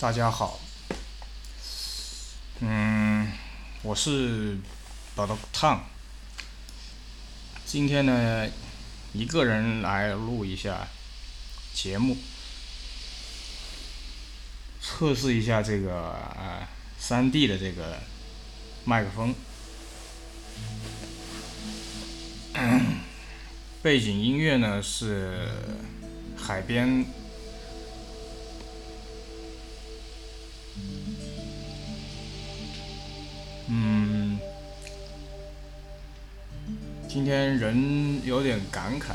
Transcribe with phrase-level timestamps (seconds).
[0.00, 0.60] 大家好，
[2.60, 3.32] 嗯，
[3.82, 4.56] 我是
[5.16, 5.84] 宝刀烫，
[7.66, 8.48] 今天呢，
[9.12, 10.86] 一个人来录一下
[11.74, 12.16] 节目，
[14.80, 17.98] 测试一下这个啊三 D 的这个
[18.84, 19.34] 麦克风，
[23.82, 25.48] 背景音乐呢是
[26.36, 27.04] 海边。
[33.70, 34.38] 嗯，
[37.06, 39.14] 今天人有点感慨。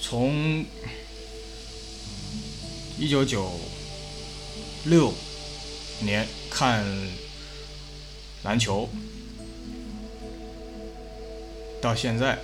[0.00, 0.64] 从
[2.98, 3.50] 一九九
[4.84, 5.14] 六
[6.00, 6.84] 年看
[8.42, 8.88] 篮球，
[11.80, 12.38] 到现在。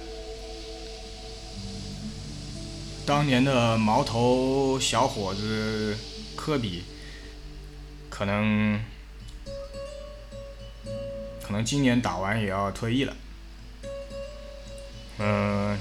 [3.04, 5.96] 当年的毛头小伙子
[6.48, 6.82] 科比，
[8.08, 8.82] 可能
[11.42, 13.14] 可能今年打完也要退役了。
[15.18, 15.78] 嗯，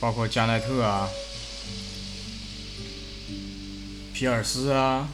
[0.00, 1.06] 包括加奈特啊、
[4.14, 5.10] 皮尔斯啊，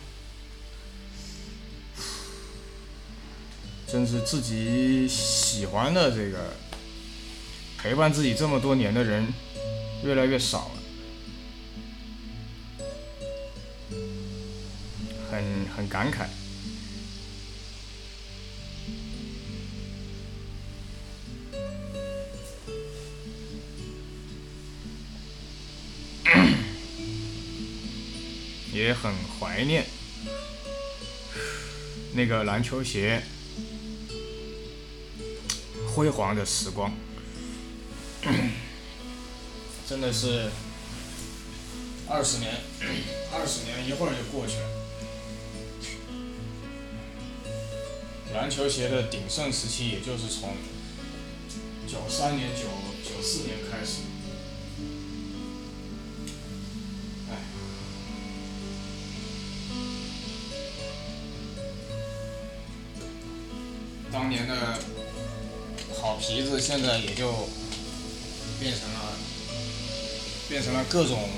[3.88, 6.54] 真是自己喜欢的这个
[7.76, 9.26] 陪伴自己这么多年的人。
[10.04, 10.81] 越来越少了，
[15.32, 15.42] 很
[15.74, 16.26] 很感慨。
[28.74, 29.10] 也很
[29.40, 29.86] 怀念
[32.12, 33.22] 那个篮球鞋
[35.94, 36.92] 辉煌的时光。
[39.88, 40.50] 真的是
[42.06, 42.52] 二十年，
[43.32, 44.81] 二十年一会儿就过去了。
[48.34, 50.54] 篮球鞋的鼎盛时期，也就是从
[51.86, 52.62] 九三年、九
[53.04, 54.02] 九四年开始。
[64.10, 64.78] 当年的
[66.00, 67.48] 好皮子，现在也就
[68.60, 69.12] 变成了。
[70.48, 71.30] 变成了各种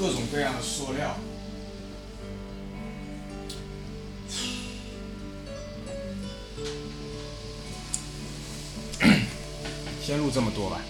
[0.00, 1.16] 各种各样的塑料。
[10.08, 10.80] 先录这么多吧。